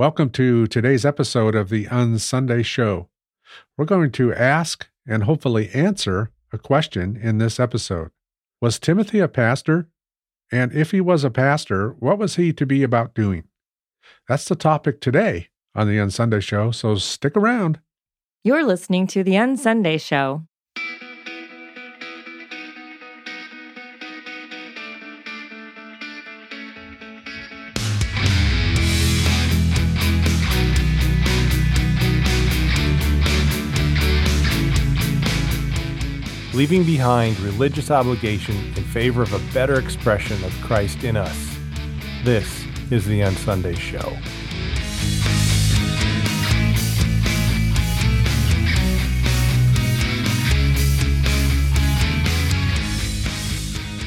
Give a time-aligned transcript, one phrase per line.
[0.00, 3.10] Welcome to today's episode of the Unsunday Show.
[3.76, 8.10] We're going to ask and hopefully answer a question in this episode.
[8.62, 9.90] Was Timothy a pastor?
[10.50, 13.44] And if he was a pastor, what was he to be about doing?
[14.26, 17.78] That's the topic today on the Unsunday Show, so stick around.
[18.42, 20.46] You're listening to The Unsunday Show.
[36.52, 41.56] Leaving behind religious obligation in favor of a better expression of Christ in us.
[42.24, 44.16] This is the Unsunday Show.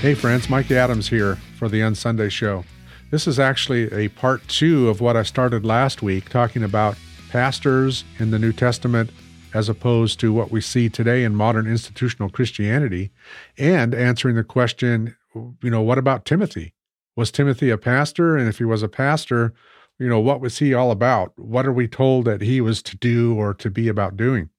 [0.01, 2.65] Hey, friends, Mike Adams here for the Unsunday Show.
[3.09, 6.98] This is actually a part two of what I started last week, talking about
[7.29, 9.12] pastors in the New Testament
[9.54, 13.12] as opposed to what we see today in modern institutional Christianity,
[13.57, 16.73] and answering the question, you know, what about Timothy?
[17.15, 18.35] Was Timothy a pastor?
[18.35, 19.54] And if he was a pastor,
[19.99, 21.37] you know, what was he all about?
[21.37, 24.49] What are we told that he was to do or to be about doing?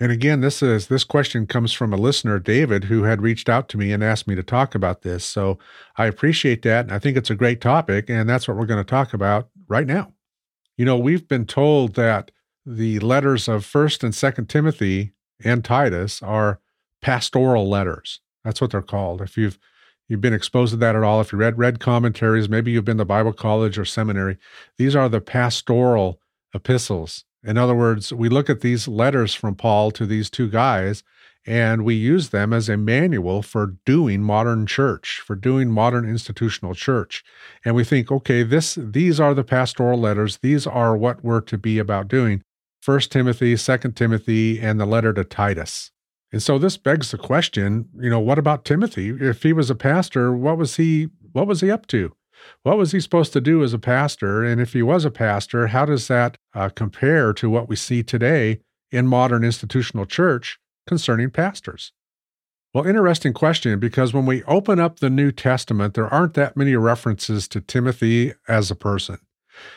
[0.00, 3.68] And again, this is this question comes from a listener, David, who had reached out
[3.70, 5.24] to me and asked me to talk about this.
[5.24, 5.58] So
[5.96, 6.84] I appreciate that.
[6.84, 8.08] And I think it's a great topic.
[8.08, 10.12] And that's what we're going to talk about right now.
[10.76, 12.30] You know, we've been told that
[12.68, 16.60] the letters of 1st and 2nd Timothy and Titus are
[17.00, 18.20] pastoral letters.
[18.44, 19.22] That's what they're called.
[19.22, 19.58] If you've
[20.06, 22.98] you've been exposed to that at all, if you read read commentaries, maybe you've been
[22.98, 24.36] to Bible college or seminary,
[24.76, 26.20] these are the pastoral
[26.54, 27.24] epistles.
[27.42, 31.02] In other words, we look at these letters from Paul to these two guys
[31.46, 36.74] and we use them as a manual for doing modern church, for doing modern institutional
[36.74, 37.24] church.
[37.64, 41.56] And we think, okay, this these are the pastoral letters, these are what we're to
[41.56, 42.42] be about doing.
[42.80, 45.90] First Timothy, Second Timothy, and the letter to Titus.
[46.30, 49.10] And so this begs the question, you know, what about Timothy?
[49.10, 52.14] If he was a pastor, what was he what was he up to?
[52.62, 54.44] What was he supposed to do as a pastor?
[54.44, 58.02] And if he was a pastor, how does that uh, compare to what we see
[58.02, 61.92] today in modern institutional church concerning pastors?
[62.74, 66.76] Well, interesting question because when we open up the New Testament, there aren't that many
[66.76, 69.18] references to Timothy as a person.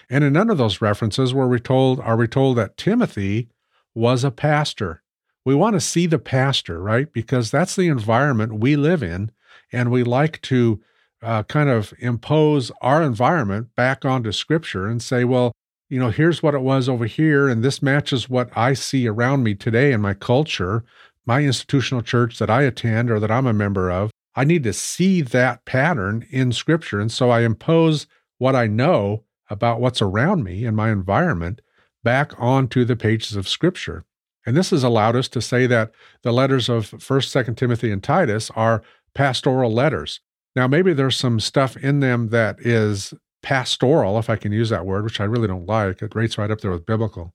[0.09, 3.49] And in none of those references were we told are we told that Timothy
[3.93, 5.01] was a pastor.
[5.45, 7.11] We want to see the pastor, right?
[7.11, 9.31] Because that's the environment we live in,
[9.71, 10.81] and we like to
[11.21, 15.51] uh, kind of impose our environment back onto Scripture and say, well,
[15.89, 19.43] you know, here's what it was over here, and this matches what I see around
[19.43, 20.83] me today in my culture,
[21.25, 24.09] my institutional church that I attend or that I'm a member of.
[24.35, 26.99] I need to see that pattern in Scripture.
[27.01, 31.61] And so I impose what I know about what's around me and my environment
[32.03, 34.05] back onto the pages of Scripture.
[34.45, 35.91] And this has allowed us to say that
[36.23, 38.81] the letters of 1st, 2nd Timothy, and Titus are
[39.13, 40.21] pastoral letters.
[40.55, 43.13] Now, maybe there's some stuff in them that is
[43.43, 46.01] pastoral, if I can use that word, which I really don't like.
[46.01, 47.33] It rates right up there with biblical.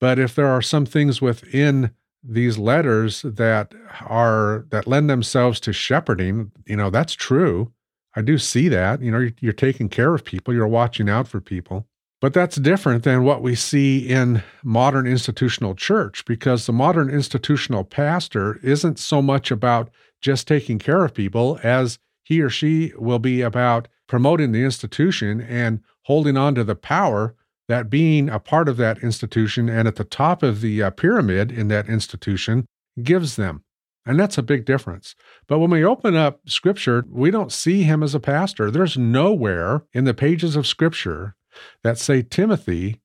[0.00, 1.92] But if there are some things within
[2.22, 3.72] these letters that
[4.02, 7.72] are that lend themselves to shepherding, you know, that's true.
[8.16, 9.02] I do see that.
[9.02, 11.86] You know, you're, you're taking care of people, you're watching out for people.
[12.20, 17.84] But that's different than what we see in modern institutional church because the modern institutional
[17.84, 19.88] pastor isn't so much about
[20.20, 25.40] just taking care of people as he or she will be about promoting the institution
[25.40, 27.36] and holding on to the power
[27.68, 31.52] that being a part of that institution and at the top of the uh, pyramid
[31.52, 32.66] in that institution
[33.02, 33.62] gives them.
[34.08, 35.14] And that's a big difference.
[35.46, 38.70] But when we open up scripture, we don't see him as a pastor.
[38.70, 41.36] There's nowhere in the pages of scripture
[41.84, 43.02] that say Timothy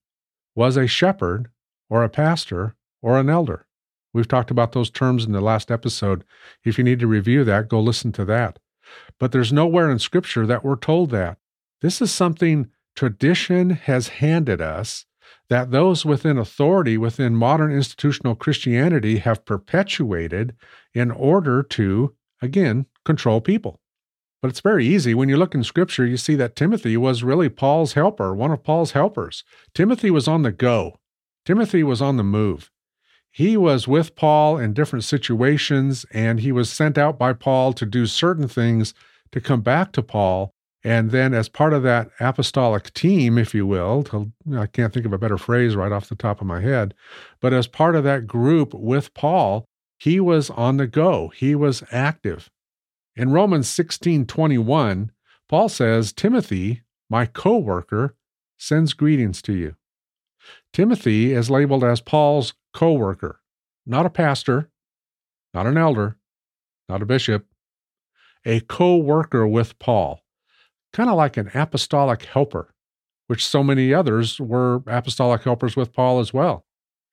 [0.55, 1.49] was a shepherd
[1.89, 3.67] or a pastor or an elder.
[4.13, 6.23] We've talked about those terms in the last episode.
[6.63, 8.59] If you need to review that, go listen to that.
[9.19, 11.37] But there's nowhere in scripture that we're told that.
[11.81, 15.05] This is something tradition has handed us
[15.49, 20.55] that those within authority within modern institutional Christianity have perpetuated
[20.93, 23.79] in order to, again, control people.
[24.41, 25.13] But it's very easy.
[25.13, 28.63] When you look in scripture, you see that Timothy was really Paul's helper, one of
[28.63, 29.43] Paul's helpers.
[29.73, 30.99] Timothy was on the go,
[31.45, 32.69] Timothy was on the move.
[33.31, 37.85] He was with Paul in different situations, and he was sent out by Paul to
[37.85, 38.93] do certain things
[39.31, 43.65] to come back to Paul and then, as part of that apostolic team, if you
[43.65, 46.59] will, to, I can't think of a better phrase right off the top of my
[46.59, 46.93] head,
[47.39, 49.65] but as part of that group with Paul,
[49.97, 52.49] he was on the go, he was active.
[53.15, 55.11] In Romans 16 21,
[55.47, 58.15] Paul says, Timothy, my co worker
[58.57, 59.75] sends greetings to you.
[60.73, 63.39] Timothy is labeled as Paul's co worker,
[63.85, 64.69] not a pastor,
[65.53, 66.17] not an elder,
[66.89, 67.45] not a bishop,
[68.45, 70.22] a co worker with Paul,
[70.93, 72.73] kind of like an apostolic helper,
[73.27, 76.65] which so many others were apostolic helpers with Paul as well.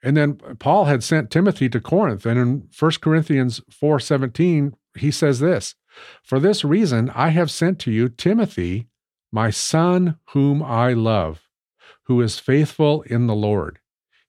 [0.03, 5.11] And then uh, Paul had sent Timothy to Corinth, and in 1 Corinthians 4:17, he
[5.11, 5.75] says this,
[6.23, 8.89] "For this reason I have sent to you Timothy,
[9.33, 11.49] my son whom I love,
[12.05, 13.79] who is faithful in the Lord.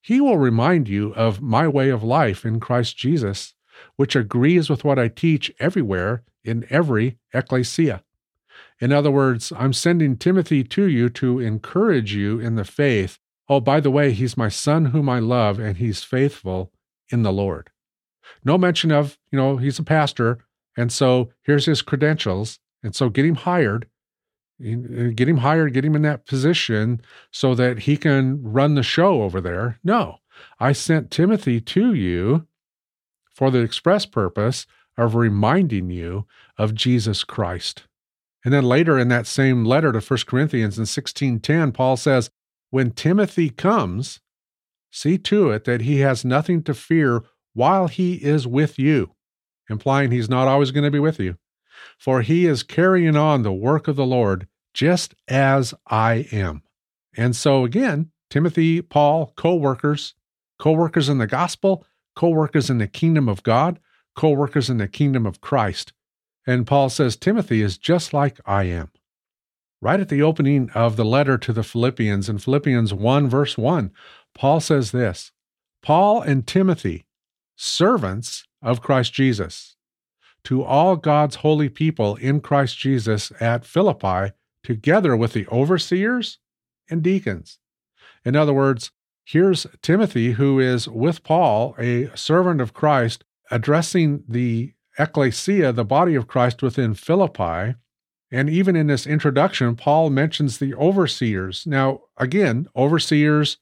[0.01, 3.53] He will remind you of my way of life in Christ Jesus,
[3.95, 8.03] which agrees with what I teach everywhere in every ecclesia."
[8.81, 13.19] In other words, I'm sending Timothy to you to encourage you in the faith
[13.51, 16.71] Oh, by the way, he's my son whom I love, and he's faithful
[17.09, 17.69] in the Lord.
[18.45, 20.45] No mention of, you know, he's a pastor,
[20.77, 22.59] and so here's his credentials.
[22.81, 23.89] And so get him hired,
[24.65, 28.83] uh, get him hired, get him in that position so that he can run the
[28.83, 29.79] show over there.
[29.83, 30.19] No,
[30.57, 32.47] I sent Timothy to you
[33.29, 34.65] for the express purpose
[34.97, 36.25] of reminding you
[36.57, 37.83] of Jesus Christ.
[38.43, 42.29] And then later in that same letter to 1 Corinthians in 16:10, Paul says,
[42.71, 44.21] when Timothy comes,
[44.91, 47.23] see to it that he has nothing to fear
[47.53, 49.11] while he is with you,
[49.69, 51.37] implying he's not always going to be with you.
[51.97, 56.63] For he is carrying on the work of the Lord just as I am.
[57.15, 60.15] And so again, Timothy, Paul, co workers,
[60.57, 61.85] co workers in the gospel,
[62.15, 63.79] co workers in the kingdom of God,
[64.15, 65.91] co workers in the kingdom of Christ.
[66.45, 68.91] And Paul says Timothy is just like I am
[69.81, 73.91] right at the opening of the letter to the Philippians in Philippians 1, verse 1,
[74.33, 75.31] Paul says this
[75.81, 77.07] Paul and Timothy,
[77.55, 79.75] servants of Christ Jesus,
[80.43, 84.33] to all God's holy people in Christ Jesus at Philippi,
[84.63, 86.37] together with the overseers
[86.89, 87.57] and deacons.
[88.23, 88.91] In other words,
[89.25, 96.15] here's Timothy, who is with Paul, a servant of Christ, addressing the ecclesia, the body
[96.15, 97.75] of Christ within Philippi,
[98.31, 101.67] and even in this introduction, Paul mentions the overseers.
[101.67, 103.57] Now, again, overseers,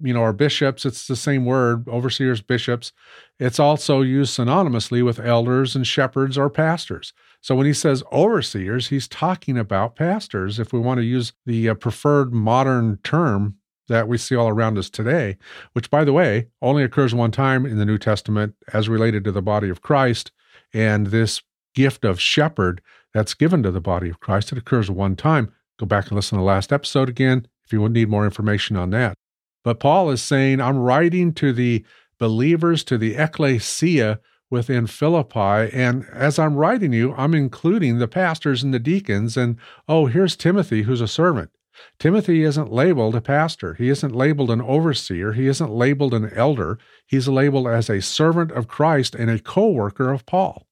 [0.00, 0.86] you know, are bishops.
[0.86, 2.92] It's the same word, overseers, bishops.
[3.40, 7.12] It's also used synonymously with elders and shepherds or pastors.
[7.40, 11.68] So when he says overseers, he's talking about pastors, if we want to use the
[11.68, 13.56] uh, preferred modern term
[13.88, 15.36] that we see all around us today,
[15.72, 19.32] which, by the way, only occurs one time in the New Testament as related to
[19.32, 20.30] the body of Christ.
[20.74, 21.40] And this
[21.74, 22.82] gift of shepherd
[23.14, 24.52] that's given to the body of Christ.
[24.52, 25.52] It occurs one time.
[25.78, 28.90] Go back and listen to the last episode again if you need more information on
[28.90, 29.14] that.
[29.62, 31.84] But Paul is saying, I'm writing to the
[32.18, 35.70] believers, to the ecclesia within Philippi.
[35.72, 39.36] And as I'm writing you, I'm including the pastors and the deacons.
[39.36, 39.56] And
[39.88, 41.50] oh, here's Timothy, who's a servant.
[41.98, 43.74] Timothy isn't labeled a pastor.
[43.74, 45.32] He isn't labeled an overseer.
[45.32, 46.78] He isn't labeled an elder.
[47.06, 50.66] He's labeled as a servant of Christ and a co worker of Paul.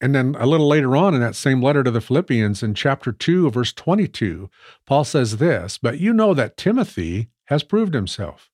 [0.00, 3.12] And then a little later on in that same letter to the Philippians in chapter
[3.12, 4.50] 2, verse 22,
[4.86, 8.50] Paul says this But you know that Timothy has proved himself,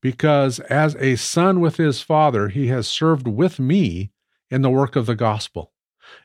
[0.00, 4.10] because as a son with his father, he has served with me
[4.50, 5.72] in the work of the gospel.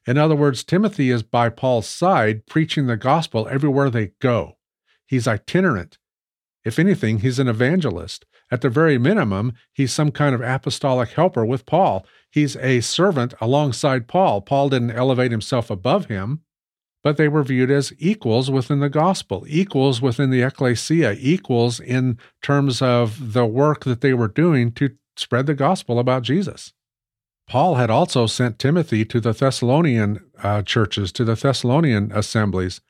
[0.06, 4.58] In other words, Timothy is by Paul's side preaching the gospel everywhere they go.
[5.10, 5.98] He's itinerant.
[6.64, 8.28] If anything, he's an evangelist.
[8.52, 12.06] At the very minimum, he's some kind of apostolic helper with Paul.
[12.30, 14.42] He's a servant alongside Paul.
[14.42, 16.42] Paul didn't elevate himself above him,
[17.04, 22.20] but they were viewed as equals within the gospel, equals within the ecclesia, equals in
[22.44, 26.72] terms of the work that they were doing to spread the gospel about Jesus.
[27.48, 32.82] Paul had also sent Timothy to the Thessalonian uh, churches, to the Thessalonian assemblies.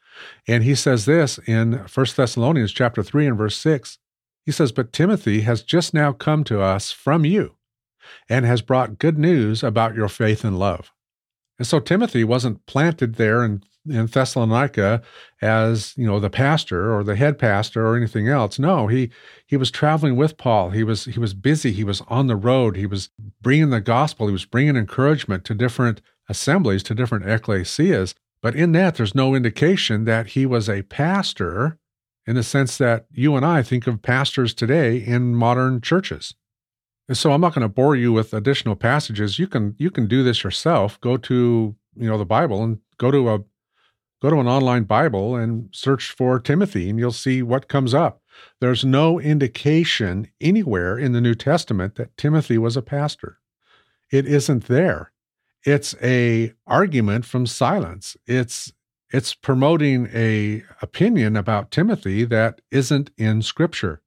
[0.48, 3.98] And he says this in 1 Thessalonians chapter 3 and verse 6.
[4.46, 7.56] He says, But Timothy has just now come to us from you
[8.28, 10.92] and has brought good news about your faith and love.
[11.60, 15.02] And so Timothy wasn't planted there in, in Thessalonica
[15.42, 18.58] as, you know, the pastor or the head pastor or anything else.
[18.58, 19.12] No, he
[19.46, 20.70] he was traveling with Paul.
[20.70, 21.72] He was he was busy.
[21.72, 22.78] He was on the road.
[22.78, 23.10] He was
[23.42, 24.28] bringing the gospel.
[24.28, 28.14] He was bringing encouragement to different assemblies, to different ecclesias.
[28.42, 31.78] But in that, there's no indication that he was a pastor
[32.26, 36.36] in the sense that you and I think of pastors today in modern churches.
[37.08, 39.40] And so I'm not going to bore you with additional passages.
[39.40, 41.02] You can you can do this yourself.
[41.02, 43.40] Go to, you know, the Bible and go to a
[44.22, 48.22] go to an online Bible and search for Timothy and you'll see what comes up.
[48.62, 53.40] There's no indication anywhere in the New Testament that Timothy was a pastor.
[54.12, 55.12] It isn't there.
[55.66, 58.16] It's a argument from silence.
[58.26, 58.74] It's
[59.12, 64.02] It's promoting a opinion about Timothy that isn't in scripture.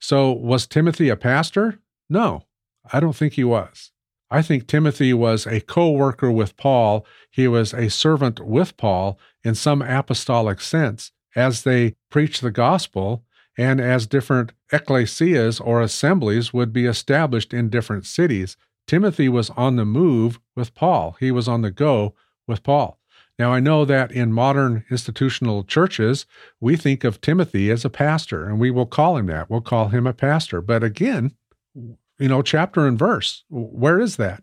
[0.00, 1.78] So was Timothy a pastor?
[2.10, 2.46] No,
[2.92, 3.92] I don't think he was.
[4.30, 7.06] I think Timothy was a co worker with Paul.
[7.30, 13.24] He was a servant with Paul in some apostolic sense as they preached the gospel
[13.58, 18.56] and as different ecclesias or assemblies would be established in different cities.
[18.86, 22.14] Timothy was on the move with Paul, he was on the go
[22.46, 22.98] with Paul.
[23.38, 26.26] Now, I know that in modern institutional churches,
[26.60, 29.48] we think of Timothy as a pastor, and we will call him that.
[29.48, 30.60] We'll call him a pastor.
[30.60, 31.32] But again,
[31.74, 34.42] you know, chapter and verse, where is that?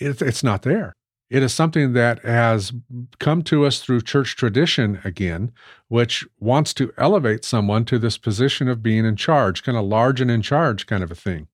[0.00, 0.94] It's, not there.
[1.28, 2.72] It is something that has
[3.18, 5.52] come to us through church tradition again,
[5.88, 10.20] which wants to elevate someone to this position of being in charge, kind of large
[10.20, 11.48] and in charge kind of a thing.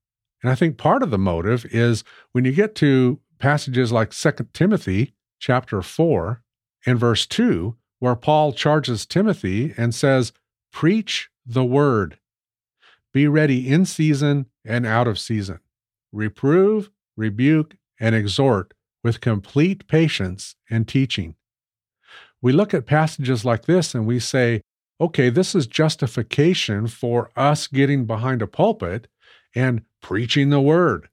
[0.44, 4.52] And I think part of the motive is when you get to passages like Second
[4.52, 6.42] Timothy chapter 4
[6.84, 10.34] and verse 2, where Paul charges Timothy and says,
[10.70, 12.18] Preach the word.
[13.14, 15.60] Be ready in season and out of season.
[16.12, 21.36] Reprove, rebuke, and exhort with complete patience and teaching.
[22.42, 24.60] We look at passages like this and we say,
[25.00, 29.08] okay, this is justification for us getting behind a pulpit
[29.54, 31.08] and preaching the word,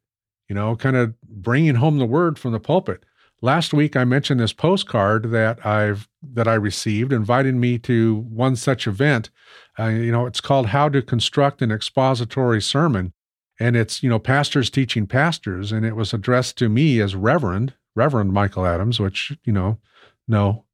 [0.50, 3.04] you know, kind of bringing home the word from the pulpit.
[3.42, 8.56] Last week I mentioned this postcard that I've that I received inviting me to one
[8.56, 9.32] such event.
[9.80, 13.14] Uh, you know, it's called How to Construct an Expository Sermon
[13.60, 17.74] and it's, you know, pastors teaching pastors and it was addressed to me as reverend,
[17.96, 19.80] Reverend Michael Adams, which, you know,
[20.28, 20.66] no.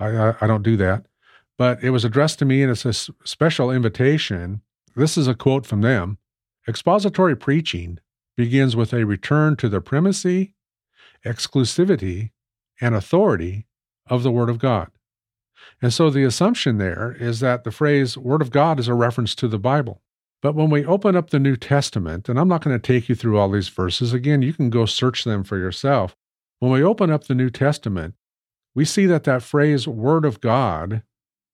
[0.00, 1.06] I, I, I don't do that.
[1.56, 2.92] But it was addressed to me and it's a
[3.24, 4.62] special invitation.
[4.96, 6.18] This is a quote from them.
[6.68, 7.98] Expository preaching
[8.36, 10.54] begins with a return to the primacy
[11.24, 12.30] exclusivity,
[12.80, 13.66] and authority
[14.06, 14.90] of the Word of God.
[15.80, 19.34] And so the assumption there is that the phrase Word of God is a reference
[19.36, 20.02] to the Bible.
[20.42, 23.14] But when we open up the New Testament, and I'm not going to take you
[23.14, 26.14] through all these verses, again, you can go search them for yourself.
[26.58, 28.14] When we open up the New Testament,
[28.74, 31.02] we see that that phrase Word of God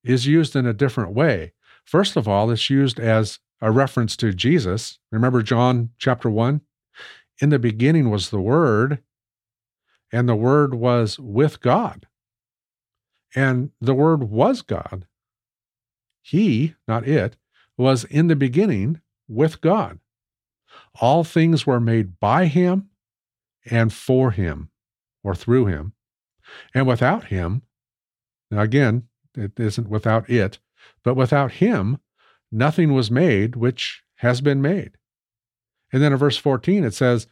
[0.03, 1.53] is used in a different way.
[1.85, 4.99] First of all, it's used as a reference to Jesus.
[5.11, 6.61] Remember John chapter 1?
[7.41, 9.03] In the beginning was the Word,
[10.13, 12.07] and the Word was with God.
[13.35, 15.07] And the Word was God.
[16.23, 17.37] He, not it,
[17.77, 20.01] was in the beginning with God.
[21.01, 22.91] All things were made by Him
[23.71, 24.71] and for Him,
[25.23, 25.93] or through Him.
[26.75, 27.63] And without Him,
[28.51, 30.59] now again, it isn't without it,
[31.05, 31.99] but without Him,
[32.53, 34.93] nothing was made which has been made.
[35.93, 37.27] And then in verse 14, it says,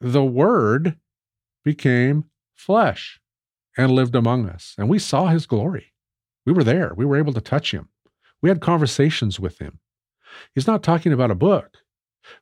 [0.00, 0.96] The Word
[1.64, 2.24] became
[2.54, 3.20] flesh
[3.76, 4.74] and lived among us.
[4.78, 5.92] And we saw his glory.
[6.44, 6.92] We were there.
[6.96, 7.88] We were able to touch him.
[8.40, 9.80] We had conversations with him.
[10.54, 11.78] He's not talking about a book.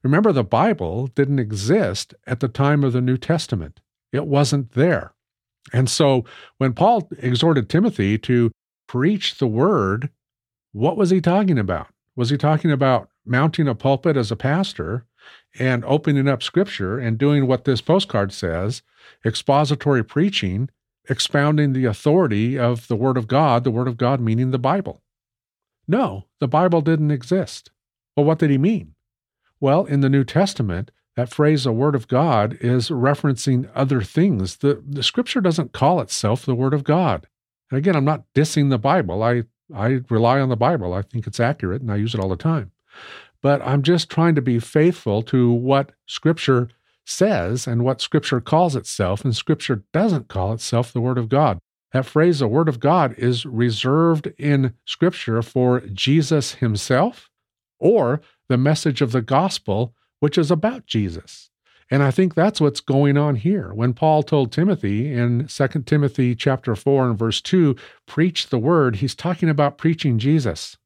[0.02, 3.80] Remember, the Bible didn't exist at the time of the New Testament,
[4.12, 5.12] it wasn't there.
[5.72, 6.24] And so
[6.58, 8.52] when Paul exhorted Timothy to
[8.86, 10.10] preach the word,
[10.72, 11.88] what was he talking about?
[12.16, 15.04] Was he talking about mounting a pulpit as a pastor
[15.58, 18.82] and opening up scripture and doing what this postcard says
[19.24, 20.68] expository preaching,
[21.08, 25.02] expounding the authority of the Word of God, the Word of God meaning the Bible.
[25.86, 27.70] No, the Bible didn't exist.
[28.16, 28.94] Well, what did he mean?
[29.60, 34.56] Well, in the New Testament, that phrase, the Word of God, is referencing other things.
[34.56, 37.26] The, the Scripture doesn't call itself the Word of God.
[37.70, 39.22] And again, I'm not dissing the Bible.
[39.22, 39.44] I,
[39.74, 40.92] I rely on the Bible.
[40.94, 42.72] I think it's accurate and I use it all the time
[43.42, 46.68] but I'm just trying to be faithful to what Scripture
[47.04, 51.58] says and what Scripture calls itself, and Scripture doesn't call itself the Word of God.
[51.92, 57.30] That phrase, the Word of God, is reserved in Scripture for Jesus Himself
[57.78, 61.50] or the message of the gospel, which is about Jesus.
[61.90, 63.72] And I think that's what's going on here.
[63.72, 67.76] When Paul told Timothy in 2 Timothy chapter 4 and verse 2,
[68.06, 70.76] preach the word, he's talking about preaching Jesus.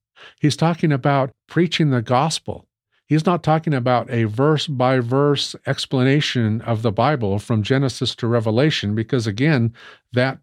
[0.41, 2.67] He's talking about preaching the gospel.
[3.07, 8.27] He's not talking about a verse by verse explanation of the Bible from Genesis to
[8.27, 9.73] Revelation, because again,
[10.13, 10.39] that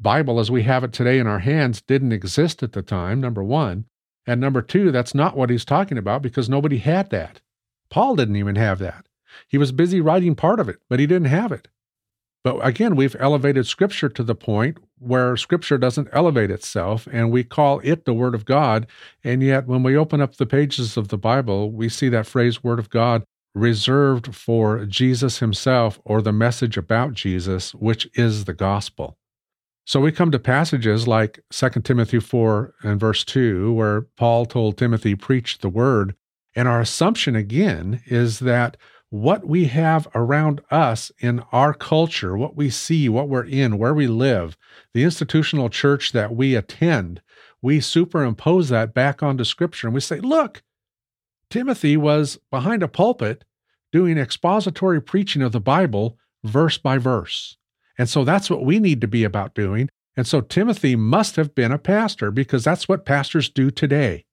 [0.00, 3.44] Bible as we have it today in our hands didn't exist at the time, number
[3.44, 3.84] one.
[4.26, 7.40] And number two, that's not what he's talking about because nobody had that.
[7.90, 9.07] Paul didn't even have that.
[9.46, 11.68] He was busy writing part of it, but he didn't have it.
[12.44, 17.44] But again, we've elevated Scripture to the point where Scripture doesn't elevate itself, and we
[17.44, 18.86] call it the Word of God.
[19.24, 22.64] And yet, when we open up the pages of the Bible, we see that phrase,
[22.64, 28.54] Word of God, reserved for Jesus Himself or the message about Jesus, which is the
[28.54, 29.18] gospel.
[29.84, 34.76] So we come to passages like 2 Timothy 4 and verse 2, where Paul told
[34.76, 36.14] Timothy, preach the word.
[36.54, 38.76] And our assumption again is that
[39.10, 43.94] what we have around us in our culture, what we see, what we're in, where
[43.94, 44.56] we live,
[44.92, 47.22] the institutional church that we attend,
[47.62, 50.62] we superimpose that back onto Scripture and we say, look,
[51.50, 53.44] Timothy was behind a pulpit
[53.90, 57.56] doing expository preaching of the Bible verse by verse.
[57.96, 59.88] And so that's what we need to be about doing.
[60.16, 64.26] And so Timothy must have been a pastor because that's what pastors do today,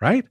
[0.00, 0.26] right?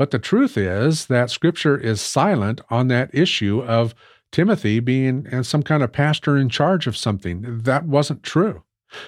[0.00, 3.94] But the truth is that scripture is silent on that issue of
[4.32, 7.58] Timothy being uh, some kind of pastor in charge of something.
[7.64, 8.62] That wasn't true.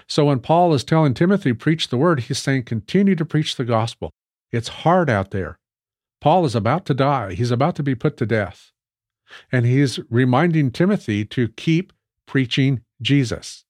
[0.06, 3.64] So when Paul is telling Timothy, preach the word, he's saying, continue to preach the
[3.64, 4.10] gospel.
[4.50, 5.58] It's hard out there.
[6.20, 8.70] Paul is about to die, he's about to be put to death.
[9.50, 11.94] And he's reminding Timothy to keep
[12.26, 13.64] preaching Jesus.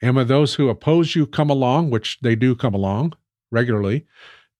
[0.00, 3.14] And when those who oppose you come along, which they do come along
[3.50, 4.06] regularly,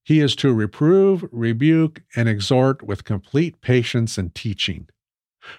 [0.03, 4.89] he is to reprove, rebuke, and exhort with complete patience and teaching.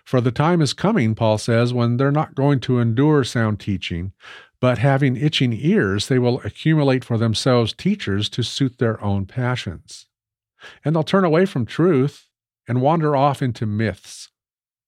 [0.04, 4.14] For the time is coming, Paul says, when they're not going to endure sound teaching,
[4.62, 10.08] but having itching ears, they will accumulate for themselves teachers to suit their own passions.
[10.86, 12.28] And they'll turn away from truth
[12.68, 14.30] and wander off into myths.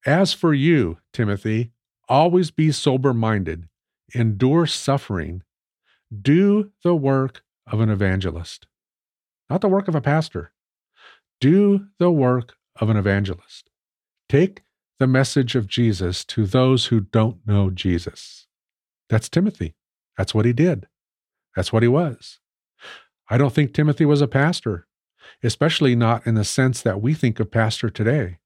[0.05, 1.71] As for you, Timothy,
[2.07, 3.67] Always be sober minded,
[4.13, 5.41] endure suffering,
[6.21, 8.67] do the work of an evangelist,
[9.49, 10.51] not the work of a pastor.
[11.39, 13.69] Do the work of an evangelist.
[14.29, 14.63] Take
[14.99, 18.47] the message of Jesus to those who don't know Jesus.
[19.09, 19.75] That's Timothy.
[20.17, 20.87] That's what he did.
[21.55, 22.39] That's what he was.
[23.29, 24.87] I don't think Timothy was a pastor,
[25.43, 28.39] especially not in the sense that we think of pastor today.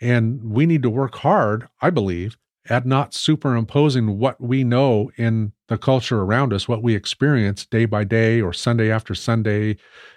[0.00, 2.36] And we need to work hard, I believe,
[2.68, 7.84] at not superimposing what we know in the culture around us, what we experience day
[7.84, 9.76] by day or Sunday after Sunday,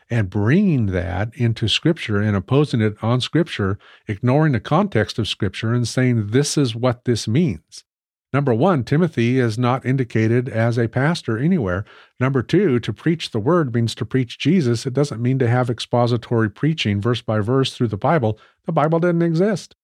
[0.10, 3.78] and bringing that into Scripture and imposing it on Scripture,
[4.08, 7.84] ignoring the context of Scripture and saying, this is what this means.
[8.32, 11.84] Number one, Timothy is not indicated as a pastor anywhere.
[12.20, 14.86] Number two, to preach the word means to preach Jesus.
[14.86, 18.40] It doesn't mean to have expository preaching verse by verse through the Bible.
[18.68, 19.76] The Bible didn't exist.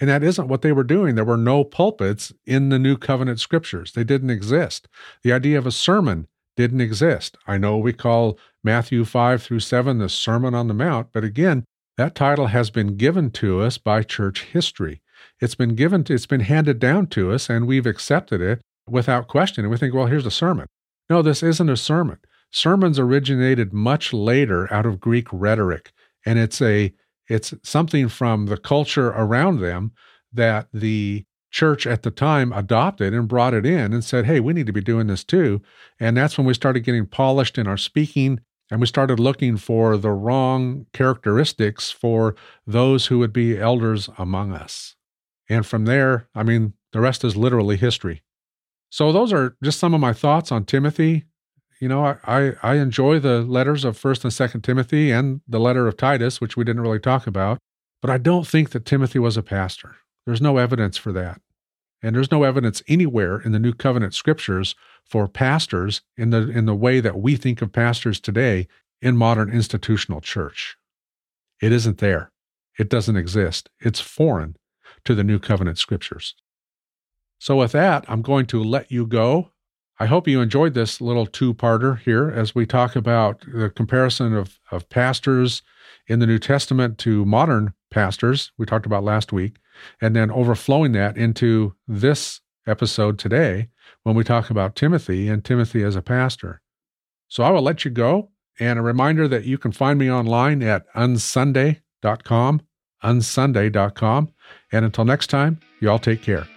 [0.00, 1.14] And that isn't what they were doing.
[1.14, 4.88] There were no pulpits in the New Covenant scriptures, they didn't exist.
[5.22, 7.36] The idea of a sermon didn't exist.
[7.46, 11.64] I know we call Matthew 5 through 7 the Sermon on the Mount, but again,
[11.96, 15.00] that title has been given to us by church history.
[15.40, 19.28] It's been given to, it's been handed down to us and we've accepted it without
[19.28, 19.64] question.
[19.64, 20.66] And we think, well, here's a sermon.
[21.10, 22.18] No, this isn't a sermon.
[22.50, 25.92] Sermons originated much later out of Greek rhetoric,
[26.24, 26.94] and it's a
[27.28, 29.92] it's something from the culture around them
[30.32, 34.52] that the church at the time adopted and brought it in and said, hey, we
[34.52, 35.62] need to be doing this too.
[35.98, 39.96] And that's when we started getting polished in our speaking and we started looking for
[39.96, 42.36] the wrong characteristics for
[42.66, 44.94] those who would be elders among us.
[45.48, 48.22] And from there, I mean, the rest is literally history.
[48.90, 51.24] So, those are just some of my thoughts on Timothy
[51.80, 55.86] you know, I, I enjoy the letters of First and Second Timothy and the letter
[55.86, 57.58] of Titus, which we didn't really talk about,
[58.02, 59.96] but I don't think that Timothy was a pastor.
[60.26, 61.40] There's no evidence for that.
[62.02, 66.66] And there's no evidence anywhere in the New Covenant scriptures for pastors in the in
[66.66, 68.68] the way that we think of pastors today
[69.02, 70.76] in modern institutional church.
[71.60, 72.30] It isn't there.
[72.78, 73.68] It doesn't exist.
[73.80, 74.56] It's foreign
[75.04, 76.34] to the New Covenant scriptures.
[77.40, 79.50] So with that, I'm going to let you go.
[80.00, 84.34] I hope you enjoyed this little two parter here as we talk about the comparison
[84.34, 85.62] of, of pastors
[86.06, 89.56] in the New Testament to modern pastors, we talked about last week,
[90.00, 93.68] and then overflowing that into this episode today
[94.02, 96.60] when we talk about Timothy and Timothy as a pastor.
[97.28, 98.30] So I will let you go.
[98.60, 102.62] And a reminder that you can find me online at unsunday.com,
[103.04, 104.32] unsunday.com.
[104.72, 106.48] And until next time, you all take care.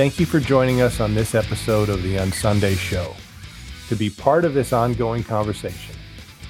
[0.00, 3.14] Thank you for joining us on this episode of the Unsunday Show.
[3.90, 5.94] To be part of this ongoing conversation,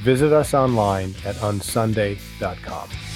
[0.02, 3.09] visit us online at unsunday.com.